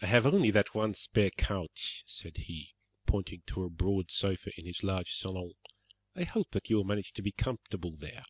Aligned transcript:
"I 0.00 0.06
have 0.06 0.26
only 0.28 0.52
that 0.52 0.76
one 0.76 0.94
spare 0.94 1.30
couch," 1.32 2.04
said 2.06 2.36
he, 2.36 2.76
pointing 3.04 3.42
to 3.48 3.64
a 3.64 3.68
broad 3.68 4.12
sofa 4.12 4.52
in 4.56 4.64
his 4.64 4.84
large 4.84 5.10
salon; 5.12 5.54
"I 6.14 6.22
hope 6.22 6.52
that 6.52 6.70
you 6.70 6.76
will 6.76 6.84
manage 6.84 7.14
to 7.14 7.22
be 7.22 7.32
comfortable 7.32 7.96
there." 7.96 8.22